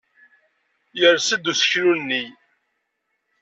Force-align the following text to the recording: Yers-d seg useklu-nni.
Yers-d 0.99 1.21
seg 1.29 1.45
useklu-nni. 1.51 2.23